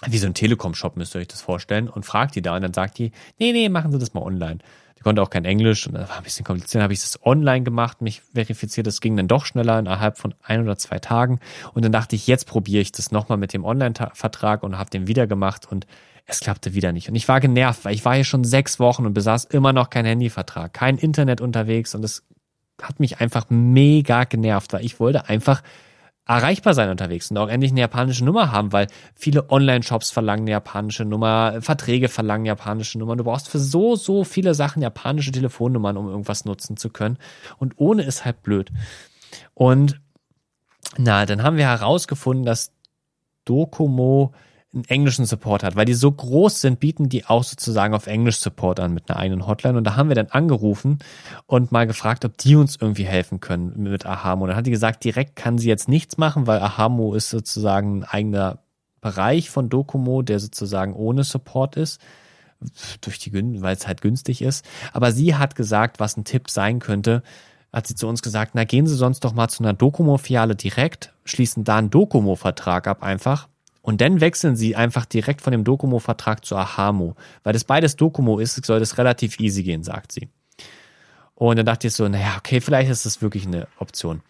[0.08, 2.74] wie so ein Telekom-Shop müsst ihr euch das vorstellen, und frage die da und dann
[2.74, 4.60] sagt die, nee, nee, machen Sie das mal online.
[5.00, 6.76] Die konnte auch kein Englisch und das war ein bisschen kompliziert.
[6.76, 8.86] Dann habe ich das online gemacht, mich verifiziert.
[8.86, 11.40] Das ging dann doch schneller innerhalb von ein oder zwei Tagen.
[11.74, 15.08] Und dann dachte ich, jetzt probiere ich das nochmal mit dem Online-Vertrag und habe den
[15.08, 15.88] wieder gemacht und
[16.26, 17.08] es klappte wieder nicht.
[17.10, 19.90] Und ich war genervt, weil ich war hier schon sechs Wochen und besaß immer noch
[19.90, 22.24] keinen Handyvertrag, kein Internet unterwegs und es
[22.82, 25.64] hat mich einfach mega genervt, weil ich wollte einfach
[26.30, 30.52] erreichbar sein unterwegs und auch endlich eine japanische Nummer haben, weil viele Online-Shops verlangen eine
[30.52, 33.18] japanische Nummer, Verträge verlangen japanische Nummern.
[33.18, 37.18] Du brauchst für so, so viele Sachen japanische Telefonnummern, um irgendwas nutzen zu können.
[37.58, 38.72] Und ohne ist halt blöd.
[39.56, 40.00] Und
[40.98, 42.74] na, dann haben wir herausgefunden, dass
[43.46, 44.32] Docomo
[44.74, 48.38] einen englischen Support hat, weil die so groß sind, bieten die auch sozusagen auf Englisch
[48.38, 49.78] Support an mit einer eigenen Hotline.
[49.78, 51.00] Und da haben wir dann angerufen
[51.48, 54.46] und mal gefragt, ob die uns irgendwie helfen können mit Ahamo.
[54.46, 58.04] Dann hat die gesagt, direkt kann sie jetzt nichts machen, weil Ahamo ist sozusagen ein
[58.04, 58.60] eigener
[59.02, 62.00] Bereich von Docomo, der sozusagen ohne Support ist
[63.02, 64.66] durch die, weil es halt günstig ist.
[64.94, 67.24] Aber sie hat gesagt, was ein Tipp sein könnte,
[67.72, 71.14] hat sie zu uns gesagt, na gehen Sie sonst doch mal zu einer Docomo-Filiale direkt,
[71.24, 73.48] schließen da einen Docomo-Vertrag ab einfach
[73.90, 77.16] und dann wechseln sie einfach direkt von dem Docomo-Vertrag zu Ahamo.
[77.42, 80.30] Weil das beides Docomo ist, soll das relativ easy gehen, sagt sie.
[81.34, 84.22] Und dann dachte ich so, naja, okay, vielleicht ist das wirklich eine Option.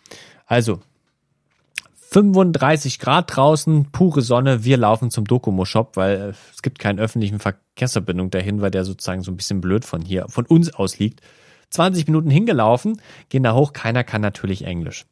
[0.46, 0.80] Also,
[2.12, 8.30] 35 Grad draußen, pure Sonne, wir laufen zum Docomo-Shop, weil es gibt keine öffentlichen Verkehrsverbindung
[8.30, 11.20] dahin, weil der sozusagen so ein bisschen blöd von hier, von uns aus liegt.
[11.72, 15.06] 20 Minuten hingelaufen, gehen da hoch, keiner kann natürlich Englisch.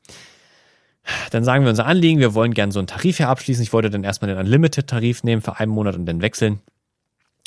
[1.31, 3.63] Dann sagen wir unser Anliegen, wir wollen gerne so einen Tarif hier abschließen.
[3.63, 6.59] Ich wollte dann erstmal den Unlimited-Tarif nehmen für einen Monat und dann wechseln.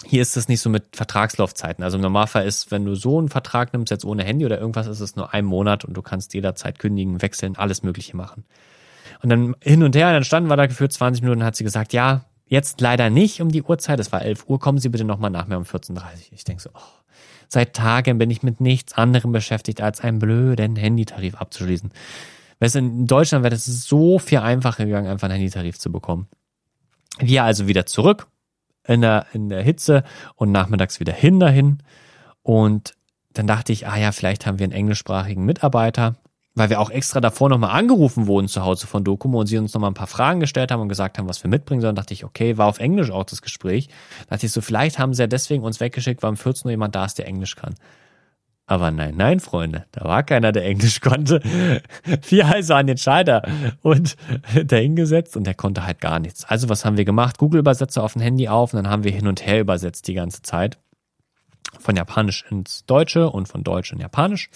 [0.04, 1.84] Hier ist es nicht so mit Vertragslaufzeiten.
[1.84, 4.86] Also im Normalfall ist, wenn du so einen Vertrag nimmst, jetzt ohne Handy oder irgendwas,
[4.86, 8.44] ist es nur ein Monat und du kannst jederzeit kündigen, wechseln, alles Mögliche machen.
[9.22, 11.92] Und dann hin und her, dann standen wir da geführt 20 Minuten, hat sie gesagt,
[11.92, 15.30] ja, jetzt leider nicht um die Uhrzeit, es war 11 Uhr, kommen Sie bitte nochmal
[15.30, 16.02] nach mir um 14.30 Uhr.
[16.32, 16.80] Ich denke so, oh,
[17.48, 21.90] seit Tagen bin ich mit nichts anderem beschäftigt, als einen blöden Handytarif abzuschließen.
[22.60, 26.28] Weißt du, in Deutschland wäre das so viel einfacher gegangen, einfach einen Handytarif zu bekommen.
[27.18, 28.28] Wir also wieder zurück
[28.86, 30.04] in der, in der Hitze
[30.36, 31.82] und nachmittags wieder hin dahin.
[32.42, 32.94] Und
[33.32, 36.16] dann dachte ich, ah ja, vielleicht haben wir einen englischsprachigen Mitarbeiter,
[36.54, 39.72] weil wir auch extra davor nochmal angerufen wurden zu Hause von Docomo und sie uns
[39.72, 41.94] nochmal ein paar Fragen gestellt haben und gesagt haben, was wir mitbringen sollen.
[41.96, 43.88] dachte ich, okay, war auf Englisch auch das Gespräch.
[44.28, 46.72] Da dachte ich so, vielleicht haben sie ja deswegen uns weggeschickt, weil um 14 Uhr
[46.72, 47.74] jemand da ist, der Englisch kann.
[48.70, 51.40] Aber nein, nein, Freunde, da war keiner, der Englisch konnte.
[52.28, 53.42] Wir also an den Schalter
[53.82, 54.16] und
[54.64, 56.44] dahingesetzt und der konnte halt gar nichts.
[56.44, 57.36] Also was haben wir gemacht?
[57.38, 60.42] Google-Übersetzer auf dem Handy auf und dann haben wir hin und her übersetzt die ganze
[60.42, 60.78] Zeit.
[61.80, 64.50] Von Japanisch ins Deutsche und von Deutsch in Japanisch.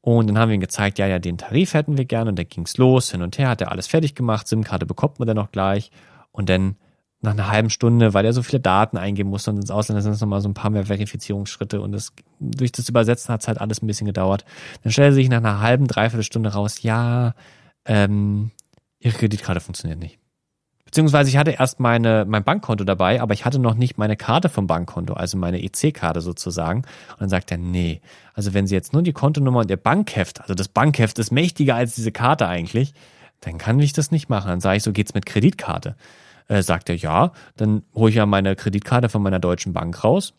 [0.00, 2.30] Und dann haben wir ihm gezeigt, ja, ja, den Tarif hätten wir gerne.
[2.30, 4.48] Und dann ging's los, hin und her, hat er alles fertig gemacht.
[4.48, 5.92] SIM-Karte bekommt man dann noch gleich.
[6.32, 6.74] Und dann
[7.22, 10.12] nach einer halben Stunde, weil er so viele Daten eingeben musste und ins Ausland sind
[10.12, 13.60] es nochmal so ein paar mehr Verifizierungsschritte und das, durch das Übersetzen hat es halt
[13.60, 14.44] alles ein bisschen gedauert.
[14.82, 17.34] Dann stellte sich nach einer halben, dreiviertel Stunde raus, ja,
[17.84, 18.50] ähm,
[19.00, 20.18] ihre Kreditkarte funktioniert nicht.
[20.90, 24.48] Beziehungsweise ich hatte erst meine, mein Bankkonto dabei, aber ich hatte noch nicht meine Karte
[24.48, 26.80] vom Bankkonto, also meine EC-Karte sozusagen.
[27.12, 28.00] Und dann sagt er, nee,
[28.34, 31.76] also wenn Sie jetzt nur die Kontonummer und Ihr Bankheft, also das Bankheft ist mächtiger
[31.76, 32.92] als diese Karte eigentlich,
[33.40, 34.48] dann kann ich das nicht machen.
[34.48, 35.94] Dann sage ich, so geht's mit Kreditkarte.
[36.50, 40.34] Äh, sagt er, ja, dann hole ich ja meine Kreditkarte von meiner deutschen Bank raus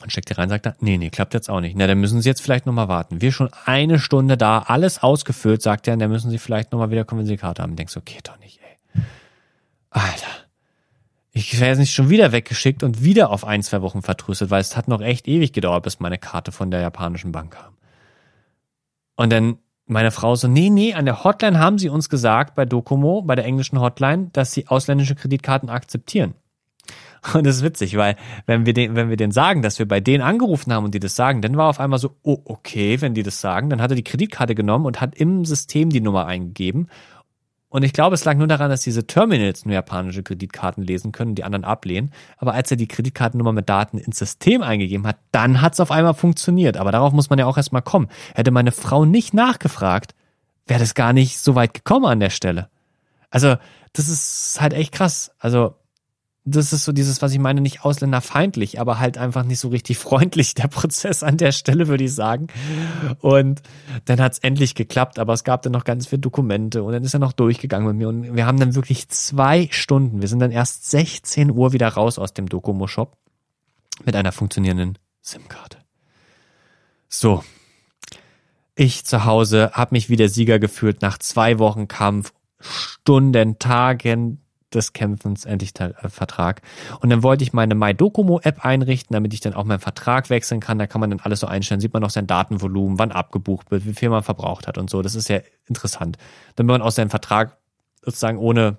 [0.00, 1.76] und steckt die rein, sagt er, nee, nee, klappt jetzt auch nicht.
[1.76, 3.20] Na, dann müssen Sie jetzt vielleicht nochmal warten.
[3.20, 6.92] Wir schon eine Stunde da, alles ausgefüllt, sagt er, und dann müssen Sie vielleicht nochmal
[6.92, 7.74] wieder kommen, wenn Sie die Karte haben.
[7.74, 9.02] Denkst du, okay, doch nicht, ey.
[9.90, 10.28] Alter.
[11.32, 14.60] Ich werde jetzt nicht schon wieder weggeschickt und wieder auf ein, zwei Wochen vertröstet, weil
[14.60, 17.74] es hat noch echt ewig gedauert, bis meine Karte von der japanischen Bank kam.
[19.16, 22.64] Und dann meine Frau so, nee, nee, an der Hotline haben sie uns gesagt, bei
[22.64, 26.34] Docomo, bei der englischen Hotline, dass sie ausländische Kreditkarten akzeptieren.
[27.34, 30.00] Und das ist witzig, weil wenn wir den, wenn wir den sagen, dass wir bei
[30.00, 33.14] denen angerufen haben und die das sagen, dann war auf einmal so, oh, okay, wenn
[33.14, 36.26] die das sagen, dann hat er die Kreditkarte genommen und hat im System die Nummer
[36.26, 36.88] eingegeben
[37.70, 41.30] und ich glaube, es lag nur daran, dass diese Terminals nur japanische Kreditkarten lesen können
[41.30, 42.12] und die anderen ablehnen.
[42.38, 45.90] Aber als er die Kreditkartennummer mit Daten ins System eingegeben hat, dann hat es auf
[45.90, 46.78] einmal funktioniert.
[46.78, 48.08] Aber darauf muss man ja auch erstmal kommen.
[48.34, 50.14] Hätte meine Frau nicht nachgefragt,
[50.66, 52.70] wäre das gar nicht so weit gekommen an der Stelle.
[53.30, 53.56] Also,
[53.92, 55.32] das ist halt echt krass.
[55.38, 55.74] Also,
[56.50, 59.98] das ist so dieses, was ich meine, nicht ausländerfeindlich, aber halt einfach nicht so richtig
[59.98, 62.48] freundlich, der Prozess an der Stelle, würde ich sagen.
[63.20, 63.62] Und
[64.04, 67.04] dann hat es endlich geklappt, aber es gab dann noch ganz viele Dokumente und dann
[67.04, 70.40] ist er noch durchgegangen mit mir und wir haben dann wirklich zwei Stunden, wir sind
[70.40, 73.16] dann erst 16 Uhr wieder raus aus dem Dokomo-Shop
[74.04, 75.78] mit einer funktionierenden SIM-Karte.
[77.08, 77.44] So.
[78.74, 84.40] Ich zu Hause habe mich wie der Sieger gefühlt nach zwei Wochen Kampf, Stunden, Tagen,
[84.74, 86.62] des Kämpfens endlich äh, Vertrag.
[87.00, 90.78] Und dann wollte ich meine MyDocomo-App einrichten, damit ich dann auch meinen Vertrag wechseln kann.
[90.78, 91.80] Da kann man dann alles so einstellen.
[91.80, 95.02] Sieht man noch sein Datenvolumen, wann abgebucht wird, wie viel man verbraucht hat und so.
[95.02, 96.18] Das ist ja interessant.
[96.56, 97.56] Damit man auch seinen Vertrag
[98.02, 98.78] sozusagen ohne,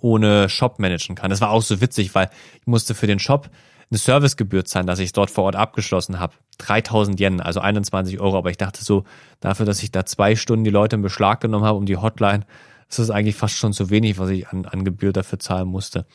[0.00, 1.30] ohne Shop managen kann.
[1.30, 3.50] Das war auch so witzig, weil ich musste für den Shop
[3.90, 6.34] eine Servicegebühr zahlen, dass ich dort vor Ort abgeschlossen habe.
[6.58, 8.38] 3000 Yen, also 21 Euro.
[8.38, 9.04] Aber ich dachte so,
[9.40, 12.46] dafür, dass ich da zwei Stunden die Leute in Beschlag genommen habe, um die Hotline
[12.90, 16.06] ist das eigentlich fast schon zu wenig, was ich an, an Gebühr dafür zahlen musste.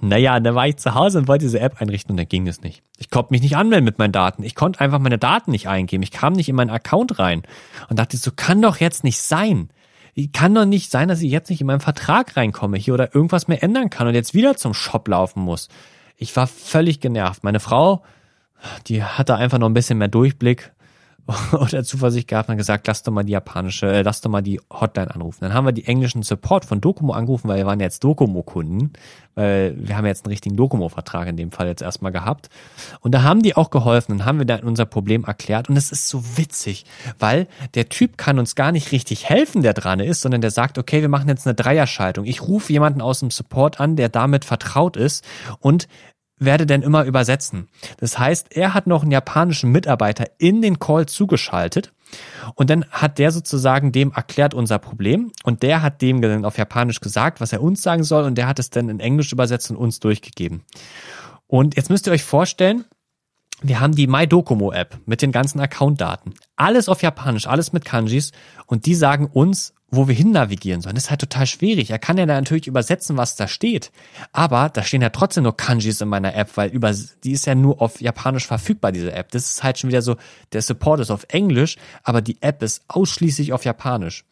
[0.00, 2.62] Naja, dann war ich zu Hause und wollte diese App einrichten und dann ging es
[2.62, 2.82] nicht.
[2.96, 4.42] Ich konnte mich nicht anmelden mit meinen Daten.
[4.42, 6.02] Ich konnte einfach meine Daten nicht eingeben.
[6.02, 7.42] Ich kam nicht in meinen Account rein
[7.90, 9.68] und dachte so, kann doch jetzt nicht sein.
[10.32, 13.48] Kann doch nicht sein, dass ich jetzt nicht in meinen Vertrag reinkomme hier oder irgendwas
[13.48, 15.68] mehr ändern kann und jetzt wieder zum Shop laufen muss.
[16.16, 17.44] Ich war völlig genervt.
[17.44, 18.02] Meine Frau,
[18.86, 20.72] die hatte einfach noch ein bisschen mehr Durchblick
[21.52, 24.60] oder Zuversicht gehabt und gesagt, lass doch mal die japanische, äh, lass doch mal die
[24.70, 25.38] Hotline anrufen.
[25.42, 28.92] Dann haben wir die englischen Support von Docomo angerufen, weil wir waren jetzt Docomo-Kunden,
[29.34, 32.50] weil wir haben jetzt einen richtigen Docomo-Vertrag in dem Fall jetzt erstmal gehabt.
[33.00, 35.68] Und da haben die auch geholfen und haben wir dann unser Problem erklärt.
[35.68, 36.84] Und es ist so witzig,
[37.18, 40.76] weil der Typ kann uns gar nicht richtig helfen, der dran ist, sondern der sagt,
[40.76, 42.24] okay, wir machen jetzt eine Dreierschaltung.
[42.24, 45.24] Ich rufe jemanden aus dem Support an, der damit vertraut ist
[45.60, 45.86] und
[46.44, 47.68] werde denn immer übersetzen.
[47.98, 51.92] Das heißt, er hat noch einen japanischen Mitarbeiter in den Call zugeschaltet
[52.54, 56.58] und dann hat der sozusagen dem erklärt unser Problem und der hat dem dann auf
[56.58, 59.70] Japanisch gesagt, was er uns sagen soll und der hat es dann in Englisch übersetzt
[59.70, 60.64] und uns durchgegeben.
[61.46, 62.84] Und jetzt müsst ihr euch vorstellen,
[63.62, 66.34] wir haben die MyDocomo App mit den ganzen Accountdaten.
[66.56, 68.32] Alles auf Japanisch, alles mit Kanjis
[68.66, 70.94] und die sagen uns, wo wir hin navigieren sollen.
[70.94, 71.90] Das ist halt total schwierig.
[71.90, 73.92] Er kann ja da natürlich übersetzen, was da steht.
[74.32, 77.54] Aber da stehen ja trotzdem nur Kanjis in meiner App, weil über, die ist ja
[77.54, 79.30] nur auf Japanisch verfügbar, diese App.
[79.30, 80.16] Das ist halt schon wieder so,
[80.52, 84.24] der Support ist auf Englisch, aber die App ist ausschließlich auf Japanisch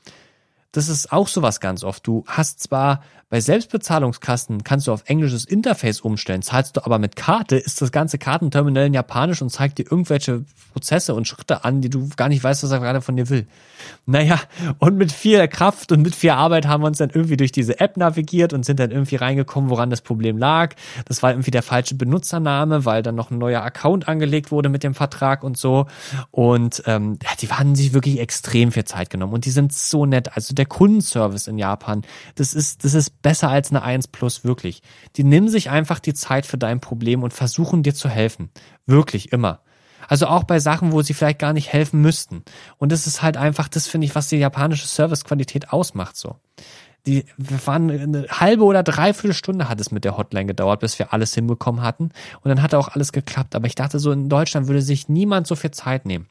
[0.72, 2.06] das ist auch sowas ganz oft.
[2.06, 7.14] Du hast zwar bei Selbstbezahlungskassen kannst du auf englisches Interface umstellen, zahlst du aber mit
[7.14, 11.80] Karte, ist das ganze Kartenterminal in Japanisch und zeigt dir irgendwelche Prozesse und Schritte an,
[11.80, 13.46] die du gar nicht weißt, was er gerade von dir will.
[14.04, 14.40] Naja,
[14.78, 17.78] und mit viel Kraft und mit viel Arbeit haben wir uns dann irgendwie durch diese
[17.78, 20.74] App navigiert und sind dann irgendwie reingekommen, woran das Problem lag.
[21.04, 24.82] Das war irgendwie der falsche Benutzername, weil dann noch ein neuer Account angelegt wurde mit
[24.82, 25.86] dem Vertrag und so.
[26.32, 30.36] Und ähm, die haben sich wirklich extrem viel Zeit genommen und die sind so nett.
[30.36, 32.02] Also der Kundenservice in Japan,
[32.34, 34.82] das ist, das ist besser als eine 1 Plus, wirklich.
[35.16, 38.50] Die nehmen sich einfach die Zeit für dein Problem und versuchen dir zu helfen.
[38.86, 39.60] Wirklich, immer.
[40.08, 42.42] Also auch bei Sachen, wo sie vielleicht gar nicht helfen müssten.
[42.78, 46.36] Und das ist halt einfach, das finde ich, was die japanische Servicequalität ausmacht, so.
[47.06, 50.98] Die, wir waren eine halbe oder dreiviertel Stunde hat es mit der Hotline gedauert, bis
[50.98, 52.10] wir alles hinbekommen hatten.
[52.42, 53.54] Und dann hat auch alles geklappt.
[53.54, 56.28] Aber ich dachte so, in Deutschland würde sich niemand so viel Zeit nehmen.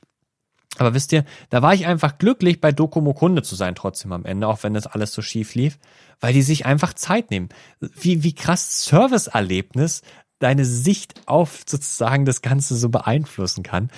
[0.80, 4.26] Aber wisst ihr, da war ich einfach glücklich, bei Dokomo Kunde zu sein, trotzdem am
[4.26, 5.78] Ende, auch wenn das alles so schief lief,
[6.20, 7.50] weil die sich einfach Zeit nehmen.
[7.80, 10.02] Wie, wie krass Serviceerlebnis
[10.40, 13.90] deine Sicht auf sozusagen das Ganze so beeinflussen kann.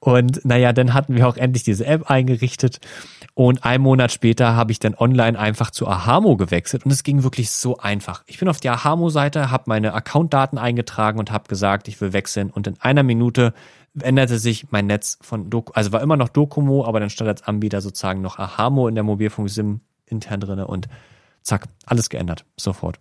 [0.00, 2.80] Und naja, dann hatten wir auch endlich diese App eingerichtet.
[3.34, 7.22] Und ein Monat später habe ich dann online einfach zu Ahamo gewechselt und es ging
[7.22, 8.22] wirklich so einfach.
[8.26, 12.50] Ich bin auf die Ahamo-Seite, habe meine Accountdaten eingetragen und habe gesagt, ich will wechseln
[12.50, 13.54] und in einer Minute
[14.02, 17.42] änderte sich mein Netz von Doku, also war immer noch Docomo, aber dann stand als
[17.42, 20.88] Anbieter sozusagen noch Ahamo in der Mobilfunk-SIM intern drinne und
[21.42, 23.00] zack, alles geändert, sofort.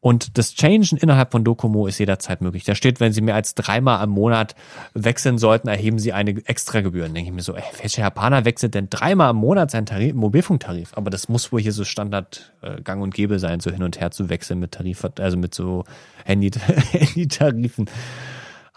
[0.00, 2.62] Und das Changen innerhalb von Docomo ist jederzeit möglich.
[2.62, 4.54] Da steht, wenn Sie mehr als dreimal am Monat
[4.94, 7.02] wechseln sollten, erheben Sie eine Extragebühr.
[7.02, 10.14] Dann denke ich mir so, ey, welcher Japaner wechselt denn dreimal im Monat seinen Tarif,
[10.14, 10.92] Mobilfunktarif?
[10.94, 14.00] Aber das muss wohl hier so Standard äh, Gang und Gäbe sein, so hin und
[14.00, 15.82] her zu wechseln mit Tarif, also mit so
[16.24, 17.90] Handy-Tarifen.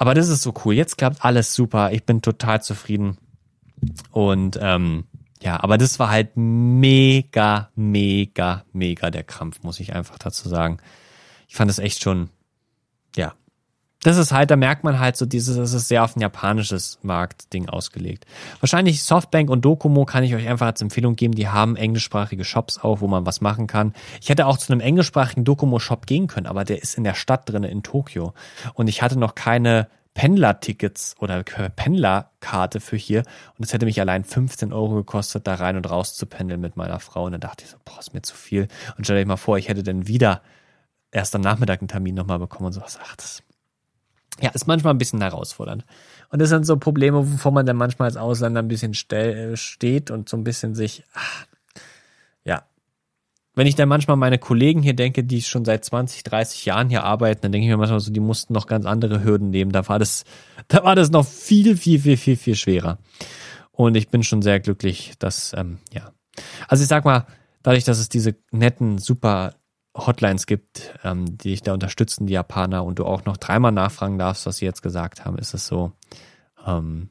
[0.01, 0.73] Aber das ist so cool.
[0.73, 1.91] Jetzt klappt alles super.
[1.91, 3.19] Ich bin total zufrieden.
[4.09, 5.03] Und ähm,
[5.43, 10.79] ja, aber das war halt mega, mega, mega der Krampf, muss ich einfach dazu sagen.
[11.47, 12.31] Ich fand es echt schon,
[13.15, 13.35] ja.
[14.03, 16.97] Das ist halt, da merkt man halt so dieses, das ist sehr auf ein japanisches
[17.03, 18.25] Marktding ausgelegt.
[18.59, 21.35] Wahrscheinlich Softbank und Docomo kann ich euch einfach als Empfehlung geben.
[21.35, 23.93] Die haben englischsprachige Shops auch, wo man was machen kann.
[24.19, 27.47] Ich hätte auch zu einem englischsprachigen Docomo-Shop gehen können, aber der ist in der Stadt
[27.47, 28.33] drin in Tokio.
[28.73, 33.23] Und ich hatte noch keine Pendler-Tickets oder Pendlerkarte für hier.
[33.57, 36.75] Und es hätte mich allein 15 Euro gekostet, da rein und raus zu pendeln mit
[36.75, 37.25] meiner Frau.
[37.25, 38.67] Und dann dachte ich so, boah, ist mir zu viel.
[38.97, 40.41] Und stell dir mal vor, ich hätte dann wieder
[41.11, 42.99] erst am Nachmittag einen Termin nochmal bekommen und sowas.
[43.01, 43.43] Ach, das
[44.41, 45.85] ja, ist manchmal ein bisschen herausfordernd.
[46.29, 50.11] Und das sind so Probleme, wovor man dann manchmal als Ausländer ein bisschen stell, steht
[50.11, 51.45] und so ein bisschen sich, ach,
[52.43, 52.63] ja.
[53.53, 57.03] Wenn ich dann manchmal meine Kollegen hier denke, die schon seit 20, 30 Jahren hier
[57.03, 59.71] arbeiten, dann denke ich mir manchmal so, die mussten noch ganz andere Hürden nehmen.
[59.71, 60.23] Da war das,
[60.67, 62.97] da war das noch viel, viel, viel, viel, viel schwerer.
[63.71, 66.11] Und ich bin schon sehr glücklich, dass, ähm, ja.
[66.67, 67.25] Also ich sag mal,
[67.61, 69.53] dadurch, dass es diese netten, super
[69.95, 74.17] Hotlines gibt, ähm, die dich da unterstützen, die Japaner, und du auch noch dreimal nachfragen
[74.17, 75.91] darfst, was sie jetzt gesagt haben, ist es so.
[76.65, 77.09] Ähm,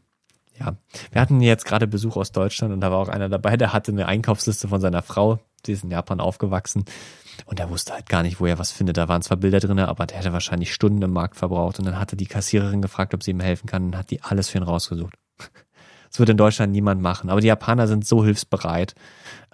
[0.58, 0.76] ja,
[1.10, 3.92] wir hatten jetzt gerade Besuch aus Deutschland und da war auch einer dabei, der hatte
[3.92, 6.84] eine Einkaufsliste von seiner Frau, die ist in Japan aufgewachsen
[7.46, 8.98] und der wusste halt gar nicht, wo er was findet.
[8.98, 11.98] Da waren zwar Bilder drin, aber der hätte wahrscheinlich Stunden im Markt verbraucht und dann
[11.98, 14.64] hatte die Kassiererin gefragt, ob sie ihm helfen kann und hat die alles für ihn
[14.64, 15.14] rausgesucht.
[16.10, 17.30] Das wird in Deutschland niemand machen.
[17.30, 18.94] Aber die Japaner sind so hilfsbereit.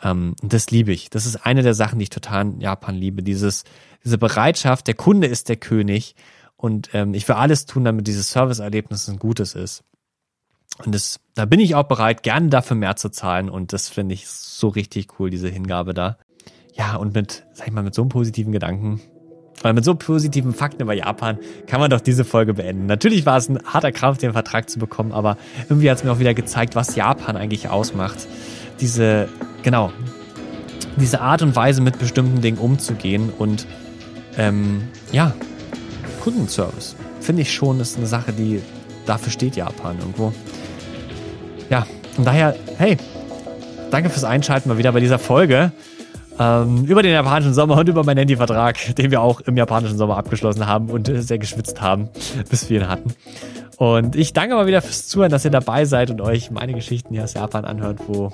[0.03, 1.11] Ähm, das liebe ich.
[1.11, 3.23] Das ist eine der Sachen, die ich total in Japan liebe.
[3.23, 3.65] Dieses,
[4.05, 6.15] diese Bereitschaft, der Kunde ist der König.
[6.57, 9.85] Und ähm, ich will alles tun, damit dieses Serviceerlebnis ein gutes ist.
[10.85, 13.51] Und das, da bin ich auch bereit, gerne dafür mehr zu zahlen.
[13.51, 16.17] Und das finde ich so richtig cool, diese Hingabe da.
[16.75, 19.01] Ja, und mit, sag ich mal, mit so einem positiven Gedanken
[19.67, 22.87] weil mit so positiven Fakten über Japan kann man doch diese Folge beenden.
[22.87, 25.37] Natürlich war es ein harter Krampf, den Vertrag zu bekommen, aber
[25.69, 28.29] irgendwie hat es mir auch wieder gezeigt, was Japan eigentlich ausmacht.
[28.81, 29.29] Diese,
[29.65, 29.91] genau,
[30.95, 33.67] diese Art und Weise, mit bestimmten Dingen umzugehen und
[34.39, 35.35] ähm, ja,
[36.21, 36.95] Kundenservice.
[37.21, 38.63] Finde ich schon, ist eine Sache, die
[39.05, 40.33] dafür steht Japan irgendwo.
[41.71, 42.99] Ja, und daher, hey,
[43.91, 45.73] danke fürs Einschalten mal wieder bei dieser Folge
[46.39, 50.17] ähm, über den japanischen Sommer und über meinen Handyvertrag, den wir auch im japanischen Sommer
[50.17, 52.09] abgeschlossen haben und äh, sehr geschwitzt haben,
[52.51, 53.15] bis wir ihn hatten.
[53.79, 57.13] Und ich danke mal wieder fürs Zuhören, dass ihr dabei seid und euch meine Geschichten
[57.13, 58.33] hier aus Japan anhört, wo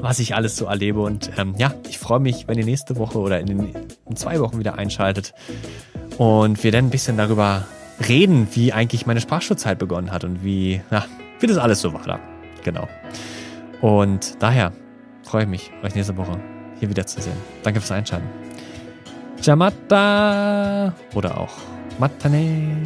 [0.00, 1.00] was ich alles so erlebe.
[1.00, 3.74] Und ähm, ja, ich freue mich, wenn ihr nächste Woche oder in, den,
[4.08, 5.32] in zwei Wochen wieder einschaltet
[6.18, 7.64] und wir dann ein bisschen darüber
[8.08, 11.06] reden, wie eigentlich meine Sprachschulzeit begonnen hat und wie, ja,
[11.40, 12.18] wie das alles so war da.
[12.62, 12.88] Genau.
[13.80, 14.72] Und daher
[15.22, 16.38] freue ich mich, euch nächste Woche
[16.78, 17.36] hier wiederzusehen.
[17.62, 18.26] Danke fürs Einschalten.
[19.42, 21.52] Jamata oder auch
[21.98, 22.82] Matane.